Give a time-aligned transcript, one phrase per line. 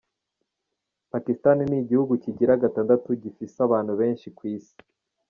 [1.11, 4.75] Pakistan ni igihugu kigira gatandatu gifise abantu benshi kw'isi.